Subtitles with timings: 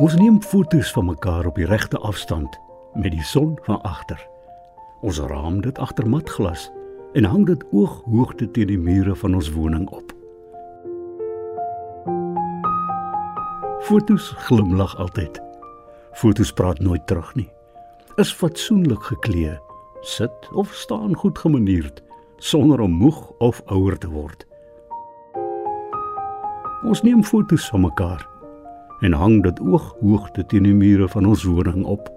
[0.00, 2.54] Ons neem foto's van mekaar op die regte afstand
[2.94, 4.20] met die son van agter.
[5.04, 6.70] Ons raam dit agter matglas
[7.12, 10.14] en hang dit ooghoogte teen die mure van ons woning op.
[13.84, 15.36] Foto's glimlag altyd.
[16.16, 17.50] Foto's praat nooit terug nie.
[18.16, 19.58] Is fatsoenlik geklee,
[20.00, 22.00] sit of staan goed gemanierd
[22.38, 24.48] sonder om moeg of ouer te word.
[26.88, 28.30] Ons neem foto's van mekaar
[29.00, 32.08] en hang dit ooghoogte teen die mure van ons woning op.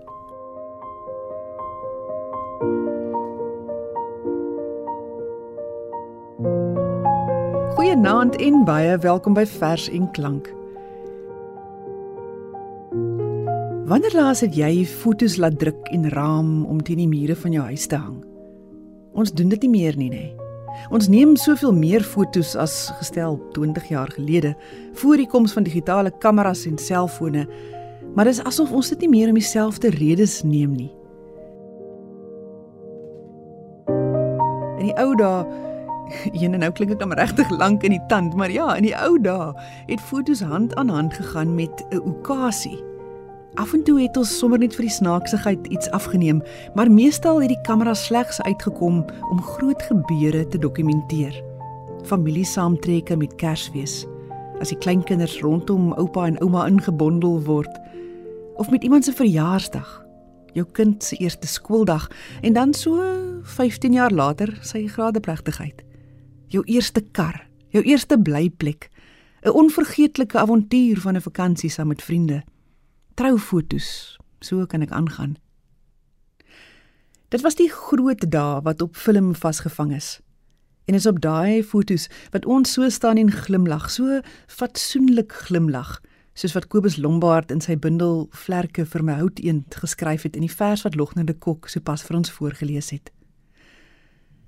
[7.75, 10.51] Goeienaand en baie welkom by Vers en Klank.
[13.87, 17.65] Wanneer laas het jy fotos laat druk en raam om teen die mure van jou
[17.71, 18.23] huis te hang?
[19.13, 20.42] Ons doen dit nie meer nie, nê.
[20.89, 24.55] Ons neem soveel meer fotos as gestel 20 jaar gelede
[24.93, 27.47] voor die koms van digitale kameras en selfone.
[28.15, 30.91] Maar dis asof ons dit nie meer om dieselfde redes neem nie.
[34.79, 35.61] In die ou dae
[36.43, 39.15] Ene nou klink ek hom regtig lank in die tand, maar ja, in die ou
[39.21, 39.53] dae
[39.87, 42.92] het fotos hand aan hand gegaan met 'n okasie.
[43.55, 46.41] Af en toe het ons sommer net vir die snaaksigheid iets afgeneem,
[46.75, 51.35] maar meestal het die kamera slegs uitgekom om groot gebeure te dokumenteer.
[52.09, 54.03] Familiesaamtrekke met Kersfees,
[54.59, 57.79] as die kleinkinders rondom oupa en ouma ingebondel word,
[58.57, 60.01] of met iemand se verjaarsdag,
[60.53, 62.09] jou kind se eerste skooldag
[62.41, 63.01] en dan so
[63.57, 65.81] 15 jaar later sy gradeplegtigheid
[66.53, 68.89] jou eerste kar, jou eerste blyplek,
[69.43, 72.43] 'n onvergeetlike avontuur van 'n vakansie saam met vriende.
[73.13, 75.35] Troufoto's, so kan ek aangaan.
[77.29, 80.15] Dit was die groot dae wat op film vasgevang is.
[80.89, 85.99] En is op daai foto's wat ons so staan en glimlag, so fatsoenlik glimlag,
[86.33, 90.55] soos wat Kobus Lombard in sy bundel Vlerke vir my houteend geskryf het in die
[90.55, 93.13] vers wat Lognende Kok sopas vir ons voorgeles het.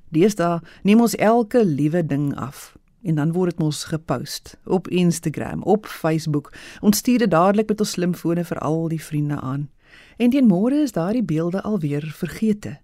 [0.09, 2.73] Deesdae neem ons elke liewe ding af
[3.05, 6.53] en dan word dit mos gepost op Instagram, op Facebook.
[6.81, 9.69] Ons stuur dit dadelik met ons slimfone vir al die vriende aan.
[10.17, 12.77] En teen môre is daardie beelde alweer vergete.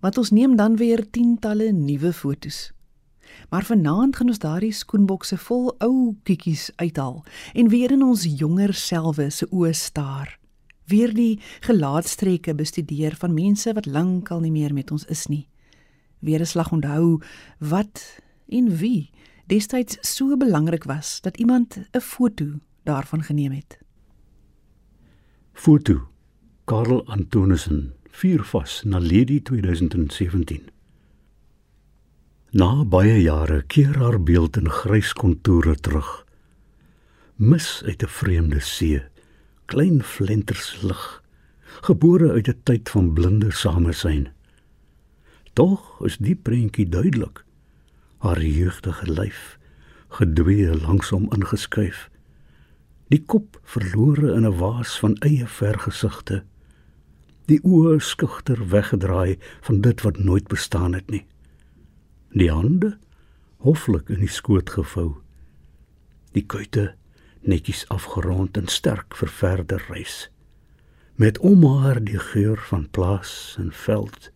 [0.00, 2.72] Want ons neem dan weer tientalle nuwe fotos.
[3.50, 7.24] Maar vanaand gaan ons daardie skoenbokse vol ou kiekies uithaal
[7.54, 10.38] en weer in ons jonger selwe se oë staar.
[10.88, 15.46] Weer die gelaatstrekke bestudeer van mense wat lankal nie meer met ons is nie
[16.18, 17.20] weer 'n slag onthou
[17.58, 19.10] wat en wie
[19.48, 22.46] destyds so belangrik was dat iemand 'n foto
[22.82, 23.78] daarvan geneem het.
[25.52, 26.08] Foto
[26.64, 30.68] Karel Antonissen vier vas na Lady 2017.
[32.50, 36.24] Na baie jare keer haar beeld in grys kontoure terug.
[37.36, 39.02] Mis uit 'n vreemde see,
[39.64, 41.22] klein flenters lig,
[41.80, 44.28] gebore uit 'n tyd van blinde samesyn.
[45.52, 47.47] Tog is die prentjie duidelik.
[48.18, 49.58] Haar jeugdige lyf
[50.08, 52.08] gedwee langsom ingeskuif.
[53.08, 56.42] Die kop verlore in 'n waas van eie vergesigte.
[57.46, 61.26] Die oë skugter weggedraai van dit wat nooit bestaan het nie.
[62.30, 62.98] Die hande
[63.56, 65.16] hoflik in die skoot gevou.
[66.32, 66.94] Die kuite
[67.40, 70.30] netjies afgerond en sterk vir verder reis.
[71.14, 74.30] Met om haar die geur van plaas en veld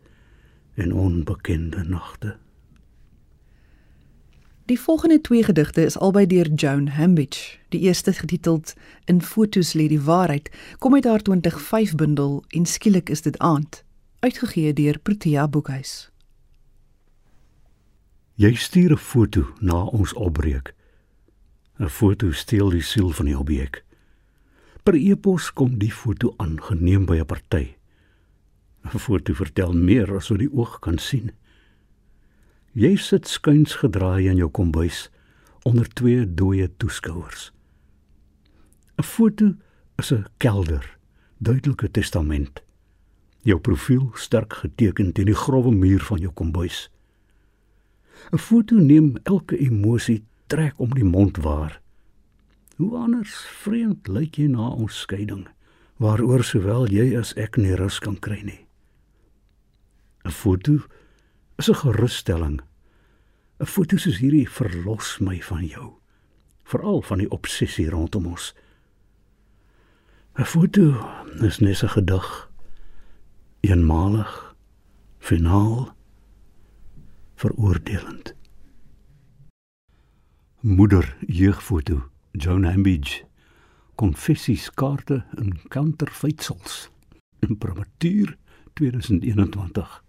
[0.74, 2.36] en onbekende nagte.
[4.64, 7.58] Die volgende twee gedigte is albei deur Joan Hambidge.
[7.68, 8.74] Die eerste getiteld
[9.04, 13.84] In fotos lê die waarheid, kom uit haar 2005 bundel en skielik is dit aand,
[14.18, 16.10] uitgegee deur Protea Boekhuis.
[18.34, 20.74] Jy stuur 'n foto na ons opbreek.
[21.78, 23.84] 'n Foto steel die siel van die objek.
[24.82, 27.74] Per e-pos kom die foto aangeneem by 'n party.
[28.94, 31.30] 'n Foto vertel meer as wat die oog kan sien.
[32.72, 35.10] Jy sit skuins gedraai in jou kombuis
[35.68, 37.52] onder twee dooie toeskouers.
[38.96, 39.52] 'n Foto
[39.98, 40.98] is 'n kelder,
[41.38, 42.62] duidelike testament.
[43.42, 46.90] Jou profiel sterk geteken teen die grouwe muur van jou kombuis.
[48.32, 51.80] 'n Foto neem elke emosie trek om die mond waar.
[52.76, 55.48] Hoe anders vreemd lyk jy na ons skeiding,
[55.96, 58.66] waaroor sowel jy as ek nie rus kan kry nie.
[60.24, 60.78] 'n Foto
[61.56, 62.60] is 'n gerusstelling.
[63.60, 65.92] 'n Foto soos hierdie verlos my van jou,
[66.64, 68.54] veral van die obsessie rondom ons.
[70.38, 70.84] 'n Foto
[71.40, 72.50] is net 'n gedig,
[73.60, 74.56] eenmalig,
[75.18, 75.94] finaal,
[77.34, 78.34] veroordelend.
[80.60, 83.24] Moeder jeugfoto, Joan Hambidge,
[83.94, 86.90] konfessieskaarte en counterfeitsels.
[87.38, 88.36] In prematuur
[88.72, 90.02] 2021.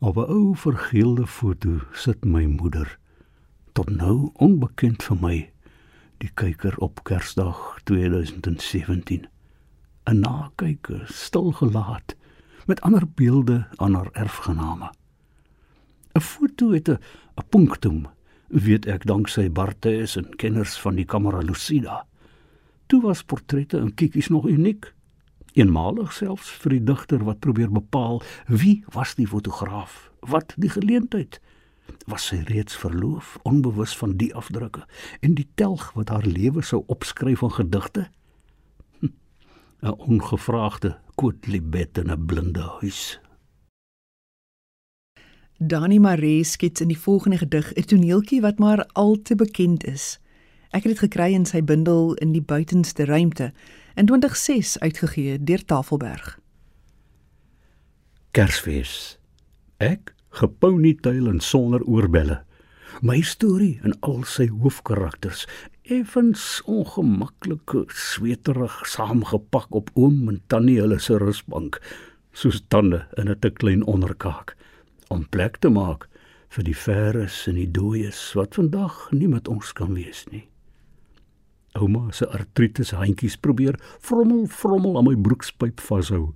[0.00, 2.98] Op 'n ou vergeelde foto sit my moeder
[3.72, 5.50] tot nou onbekend vir my
[6.22, 9.26] die kyker op Kersdag 2017
[10.06, 12.14] 'n nakyker stil gelaat
[12.66, 14.90] met ander beelde aan haar erfgename.
[16.14, 16.98] 'n foto het 'n
[17.48, 18.06] punctum
[18.46, 22.06] weet ek danksy Barthes en kenners van die Camera Lucida.
[22.86, 24.94] Toe was portrette en kiekies nog uniek
[25.54, 31.40] eenmalig selfs vir die digter wat probeer bepaal wie was die fotograaf wat die geleentheid
[32.08, 34.84] was sy reeds verloof onbewus van die afdrukke
[35.20, 38.08] en die telg wat haar lewe sou opskryf van gedigte?
[39.00, 39.12] Hm,
[39.82, 43.20] 'n ongevraagde kootlibet in 'n blinde huis.
[45.58, 50.20] Dani Maree skets in die volgende gedig 'n toneeltjie wat maar al te bekend is.
[50.70, 53.52] Ek het dit gekry in sy bundel in die buitenste ruimte
[53.98, 56.38] in 2006 uitgegee deur Tafelberg.
[58.30, 59.18] Kersfees.
[59.76, 62.42] Ek geponytail en sonder oorbelle.
[63.02, 65.46] My storie en al sy hoofkarakters
[65.82, 71.80] effens ongemaklik sweterig saamgepak op oom en tannie hulle se rusbank
[72.32, 74.54] soos tande in 'n te klein onderkaak
[75.08, 76.08] om plek te maak
[76.48, 80.47] vir die veres en die dooies wat vandag nie met ons kan wees nie.
[81.78, 86.32] Ouma se artritis handjies probeer vrommel vrommel aan my broekspyp vashou.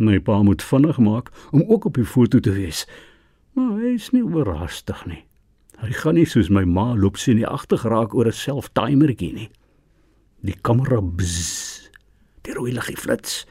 [0.00, 2.86] My pa moet vinnig maak om ook op die foto te wees.
[3.52, 5.24] Maar hy is nie oorhaastig nie.
[5.80, 9.50] Hy gaan nie soos my ma loop sien nie agter geraak oor 'n self-timertjie nie.
[10.40, 11.90] Die kamera bzz.
[12.42, 13.46] Die rooi liggie flits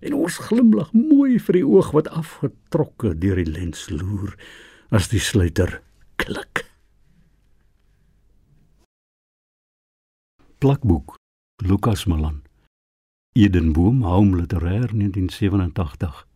[0.00, 4.34] en ons glimlag mooi vir die oog wat afgetrokke deur die lens loer
[4.90, 5.80] as die sluiter
[6.16, 6.71] klik.
[10.62, 11.16] Plakboek
[11.56, 12.42] Lukas Malan
[13.32, 16.26] Edenboom Home Literair 1987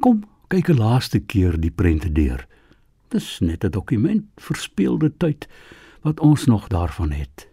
[0.00, 2.46] Kom, kyk 'n laaste keer die prente deur.
[3.12, 5.48] Dis net 'n dokument verspeelde tyd
[6.00, 7.52] wat ons nog daarvan het.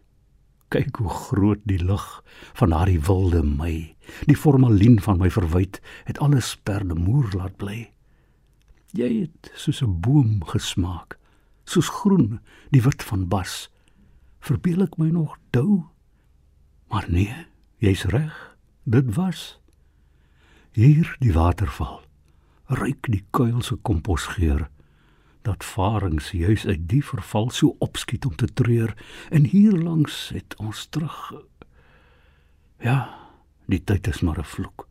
[0.68, 3.96] Kyk hoe groot die lig van daardie wilde Mei.
[4.26, 7.92] Die formalien van my verwyd het alles perdemoer laat bly.
[8.92, 11.20] Jy het soos 'n boom gesmaak,
[11.66, 12.40] soos groen,
[12.72, 13.75] die wit van bas.
[14.46, 15.86] Verbeel ek my nog dou?
[16.94, 17.34] Maar nee,
[17.82, 18.36] jy's reg.
[18.86, 19.60] Dit was
[20.78, 22.04] hier die waterval.
[22.70, 24.68] Ryk die kuil se komposgeur.
[25.42, 28.94] Dat varings juis uit die verval so opskiet om te treur.
[29.34, 31.34] En hier langs het ons terug
[32.86, 32.98] ja
[33.66, 34.88] die tyd is maar 'n vloek.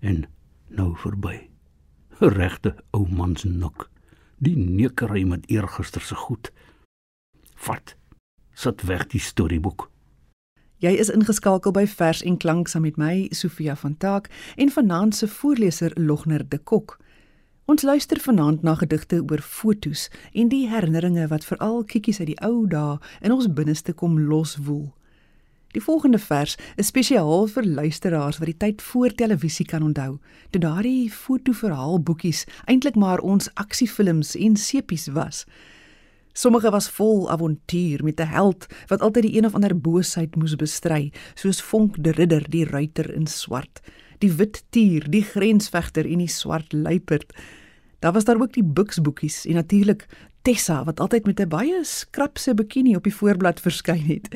[0.00, 0.26] En
[0.68, 1.50] nou verby.
[2.18, 3.88] Regte ou man se nik
[4.38, 6.52] die neukery met eergister se goed.
[7.54, 7.96] Vat
[8.54, 9.90] sit weg die storieboek
[10.80, 15.14] Jy is ingeskakel by Vers en Klank saam met my Sofia van Taak en vanaand
[15.14, 16.94] se voorleser Logner de Kok.
[17.68, 22.38] Ons luister vanaand na gedigte oor fotos en die herinneringe wat veral kiekies uit die
[22.40, 24.86] ou dae in ons binneste kom loswoel.
[25.76, 30.16] Die volgende vers is spesiaal vir luisteraars wat die tyd voor televisie kan onthou,
[30.50, 35.44] toe daardie fotoverhaalboekies eintlik maar ons aksiefilms en sepies was.
[36.40, 40.56] Sommige was vol avontuur met 'n held wat altyd die een of ander boosheid moes
[40.56, 43.80] bestry, soos Vonk de Ridder, die ruiter in swart,
[44.18, 47.34] die wit tier, die grensvegter en die swart luiperd.
[47.98, 50.06] Daar was daar ook die buksboekies en natuurlik
[50.42, 54.34] Tessa wat altyd met 'n baie skrapse bikini op die voorblad verskyn het.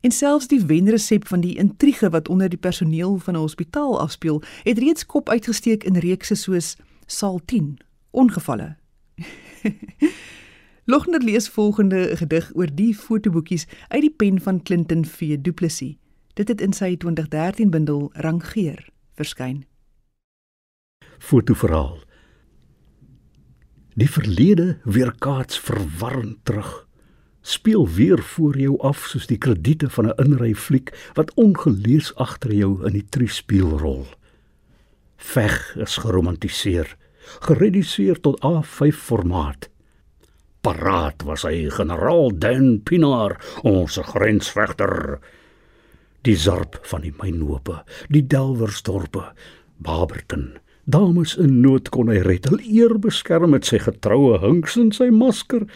[0.00, 4.42] En selfs die wenresep van die intrige wat onder die personeel van 'n hospitaal afspeel,
[4.62, 7.78] het reeds kop uitgesteek in reekse soos Saal 10,
[8.10, 8.76] Ongevalle.
[10.90, 15.94] Logner lees volgende gedig oor die fotoboekies uit die pen van Clinton V Du Plessis.
[16.34, 19.60] Dit het in sy 2013 bundel Rangeer verskyn.
[21.22, 22.00] Fotoverhaal
[23.94, 26.74] Die verlede weerkaats verwarrend terug.
[27.40, 32.54] Speel weer voor jou af soos die krediete van 'n inry fliek wat ongelees agter
[32.54, 34.06] jou in die triespieël rol.
[35.16, 36.96] Veg is geromantiseer,
[37.46, 39.69] gereduseer tot A5 formaat.
[40.60, 45.20] Paraat was hy generaal Dan Pinaar, ons grensvegter.
[46.28, 47.80] Die zarp van die mynhope,
[48.12, 49.30] die Delwersdorpe,
[49.80, 50.58] Barberton,
[50.90, 52.48] Dames in nood kon hy red.
[52.50, 55.66] Hul eer beskerm met sy getroue hinks en sy masker.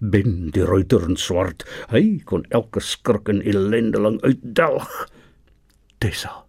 [0.00, 4.90] Ben die ruiter in swart, hy kon elke skrik en ellendeling uitdelg.
[6.02, 6.42] Tessa,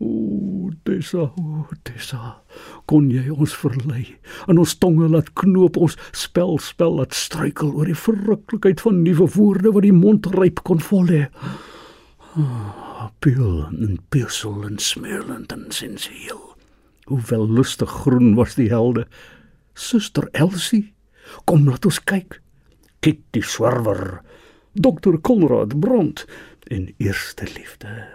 [0.00, 2.40] O, Tessa, o, Tessa,
[2.88, 4.06] kon jy ons verlei
[4.48, 9.26] en ons tonge laat knoop ons spel spel laat struikel oor die verruklikheid van nuwe
[9.34, 11.26] woorde wat die mond ryp kon vol hê.
[12.38, 16.40] Oh, pil en pilsel en smeerland en sensueel.
[17.10, 19.04] Hoewel lustig groen was die helde.
[19.74, 20.94] Suster Elsie,
[21.44, 22.38] kom laat ons kyk.
[23.04, 24.22] Kitty Swerwer,
[24.72, 25.20] Dr.
[25.20, 26.24] Konrad Bront
[26.70, 28.06] en eerste liefde.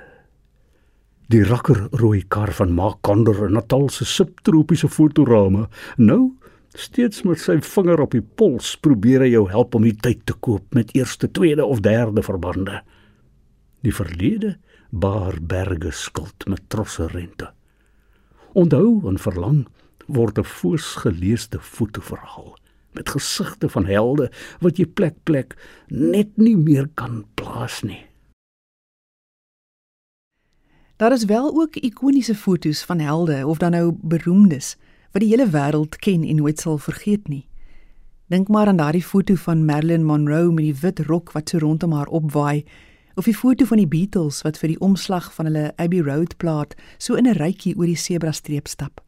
[1.26, 5.64] Die rakker rooi kar van Mark Konder in Natal se subtropiese fotorame.
[5.98, 6.36] Nou,
[6.78, 10.36] steeds met sy vinger op die pols, probeer hy jou help om die tyd te
[10.38, 12.84] koop met eerste, tweede of derde verbande.
[13.82, 14.60] Die verlede
[14.94, 17.50] baar berge skuld met trosse rente.
[18.54, 19.66] Onthou en verlang
[20.06, 22.54] word 'n voorsgeleesde fotoverhaal
[22.94, 24.30] met gesigte van helde
[24.60, 25.58] wat jy plek plek
[25.90, 28.06] net nie meer kan plaas nie.
[30.98, 34.78] Daar is wel ook ikoniese fotos van helde of dan nou beroemdes
[35.12, 37.48] wat die hele wêreld ken en nooit sal vergeet nie.
[38.28, 41.92] Dink maar aan daardie foto van Marilyn Monroe met die wit rok wat so rondom
[41.92, 42.64] haar opwaai
[43.16, 46.76] of die foto van die Beatles wat vir die omslag van hulle Abbey Road plaat
[46.98, 49.04] so in 'n rytjie oor die sebrastreep stap.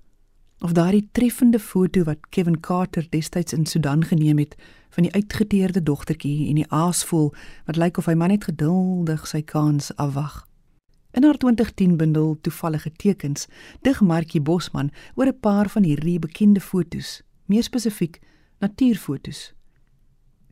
[0.60, 4.56] Of daardie treffende foto wat Kevin Carter destyds in Sudan geneem het
[4.90, 7.34] van die uitgeteerde dogtertjie en die aasvoel
[7.66, 10.47] wat lyk of hy maar net geduldig sy kans afwag.
[11.18, 13.48] In haar 2010 bundel Toevallige tekens
[13.82, 18.20] dig Markie Bosman oor 'n paar van hierdie bekende fotos, meer spesifiek
[18.60, 19.54] natuurfotos.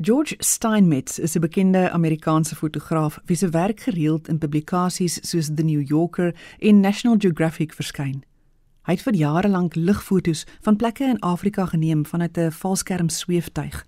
[0.01, 5.63] George Steinmetz is 'n bekende Amerikaanse fotograaf wie se werk gereeld in publikasies soos The
[5.63, 8.23] New Yorker en National Geographic verskyn.
[8.81, 13.85] Hy het vir jare lank ligfoto's van plekke in Afrika geneem vanuit 'n valskerm sweeftuig.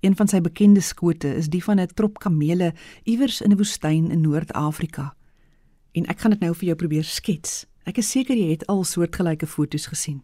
[0.00, 2.74] Een van sy bekende skote is die van 'n trop kamele
[3.04, 5.14] iewers in 'n woestyn in Noord-Afrika
[5.92, 7.66] en ek gaan dit nou vir jou probeer skets.
[7.84, 10.20] Ek is seker jy het al soortgelyke fotos gesien.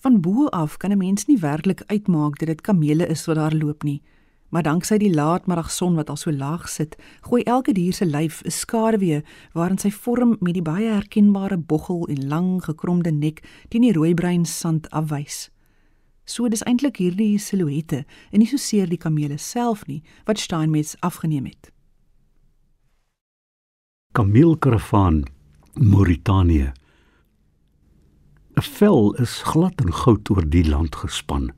[0.00, 3.54] Van bo af kan 'n mens nie werklik uitmaak dat dit kamele is wat daar
[3.54, 4.02] loop nie.
[4.48, 8.50] Maar danksy die laatmiddagson wat al so laag sit, gooi elke dier se lyf 'n
[8.50, 13.92] skaduwee waarin sy vorm met die baie herkenbare boggel en lang gekromde nek teen die
[13.92, 15.50] rooibruin sand afwys.
[16.24, 20.96] So dis eintlik hierdie silhouette en nie so seer die kamele self nie wat Steinmetz
[21.00, 21.70] afgeneem het.
[24.20, 25.22] Kameelkaravaan
[25.74, 26.72] Mauritanië.
[28.56, 31.52] 'n Vel is glad en goud oor die land gespan.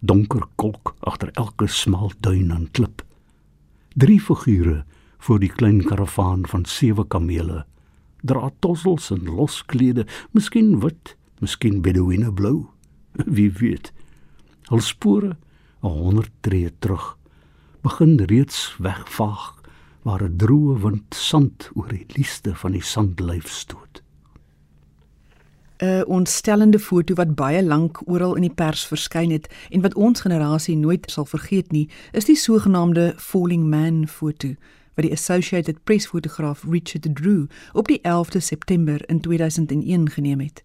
[0.00, 3.02] Donker kolk agter elke smal duin en klip.
[3.96, 4.84] Drie figure
[5.18, 7.64] voor die klein karavaan van sewe kamele.
[8.22, 12.66] Dra tossels en losklede, miskien wit, miskien bedouine blou.
[13.36, 13.92] Wie weet.
[14.68, 15.36] Hul spore
[15.82, 17.16] 'n 100 tree terug
[17.82, 19.59] begin reeds wegvaag
[20.02, 24.02] waar 'n droë wind sand oor die lieste van die sandlyf stoot.
[25.80, 30.20] 'n Ontstellende foto wat baie lank oral in die pers verskyn het en wat ons
[30.20, 34.48] generasie nooit sal vergeet nie, is die sogenaamde Falling Man foto
[34.94, 40.62] wat die Associated Press fotograaf Richard Drew op die 11de September in 2001 geneem het.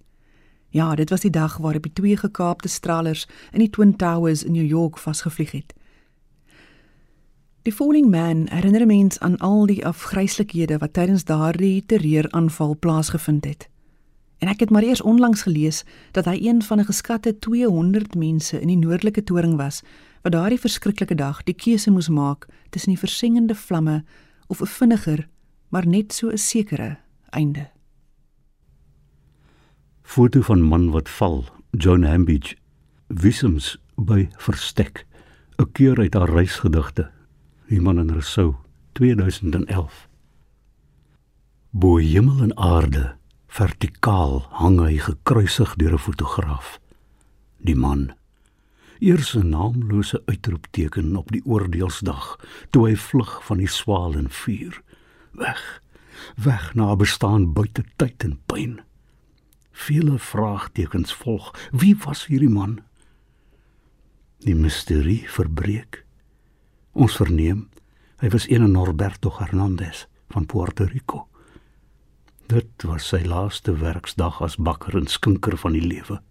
[0.69, 4.51] Ja, dit was die dag waarop die twee gekaapte stralers in die Twin Towers in
[4.51, 5.73] New York vasgevlieg het.
[7.65, 13.65] Die Falling Man herinner mens aan al die afgryslikhede wat tydens daardie terreuraanval plaasgevind het.
[14.37, 15.79] En ek het maar eers onlangs gelees
[16.13, 19.81] dat hy een van 'n geskatte 200 mense in die noordelike toring was
[20.21, 24.03] wat daardie verskriklike dag die keuse moes maak tussen die versengende vlamme
[24.47, 25.27] of 'n vinniger,
[25.69, 26.97] maar net so 'n sekere
[27.29, 27.71] einde.
[30.01, 32.55] Foto van man wat val, John Hambidge,
[33.07, 35.05] Wissums by Verstek,
[35.57, 37.14] 'n keer uit haar reisgedigte
[37.67, 38.55] Human en Rousseau
[38.91, 40.07] 2011
[41.69, 43.15] Bo hemel en aarde
[43.47, 46.77] vertikaal hang hy gekruisig deur 'n fotograaf.
[47.57, 48.13] Die man
[48.99, 52.37] eers 'n naamlose uitroepteken op die oordeelsdag
[52.69, 54.81] toe hy vlug van die swaal en vuur.
[55.31, 55.81] Weg
[56.35, 58.79] weg na bestaan buite tyd en pyn.
[59.71, 61.69] Vele vraagtekens volg.
[61.71, 62.83] Wie was hierdie man?
[64.37, 66.04] Die misterie verbreek
[66.95, 67.65] Ons verneem
[68.23, 71.25] hy was een Norberto Hernandez van Puerto Rico.
[72.47, 76.21] Dit was sy laaste werksdag as bakker en skinker van die lewe.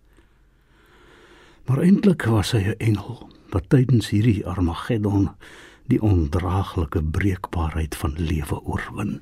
[1.68, 5.28] Maar eintlik was hy 'n engel wat tydens hierdie Armageddon
[5.86, 9.20] die ondraaglike breekbaarheid van lewe oorwin.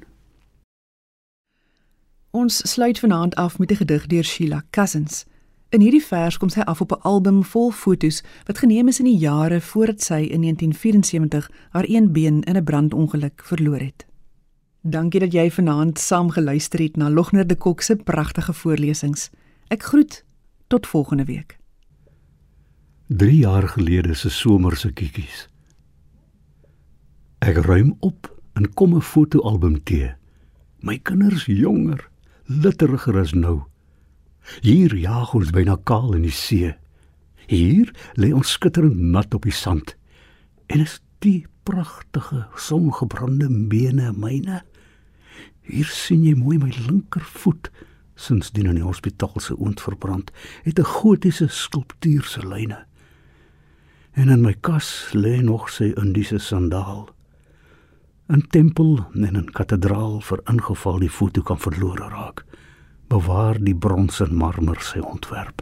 [2.30, 5.24] Ons sluit vanaand af met 'n gedig deur Sheila Cousins.
[5.72, 9.08] In hierdie vers kom sy af op 'n album vol fotos wat geneem is in
[9.08, 14.06] die jare voordat sy in 1974 haar een been in 'n brandongeluk verloor het.
[14.82, 19.30] Dankie dat jy vanaand saam geluister het na Logner de Kok se pragtige voorlesings.
[19.68, 20.24] Ek groet
[20.66, 21.58] tot volgende week.
[23.06, 25.48] 3 jaar gelede se somer se kiekies.
[27.38, 30.14] Ek ruim op en kom 'n fotoalbum te.
[30.80, 32.10] My kinders jonger,
[32.44, 33.71] litteriger as nou.
[34.60, 36.74] Hier jaag ons byna kaal in die see.
[37.46, 39.96] Hier lê ons skitterend nat op die sand.
[40.66, 44.62] En is die pragtige songebrande bene myne.
[45.62, 47.70] Hier sien jy mooi my linkervoet
[48.22, 50.30] sinsdien in die hospitaal se oond verbrand,
[50.64, 52.86] het 'n gotiese skulptuur se lyne.
[54.12, 57.08] En in my kas lê nog sy Indiese sandaal.
[58.28, 62.44] 'n Tempel en 'n kathedraal vir ingeval die foto kan verlore raak.
[63.12, 65.60] Bewaar die brons en marmer sy ontwerp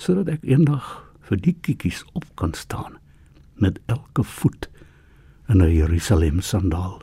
[0.00, 0.88] sodat ek eendag
[1.28, 2.98] vir die kiekies op kan staan
[3.64, 4.68] met elke voet
[5.48, 7.00] in 'n Jerusalem sandaal.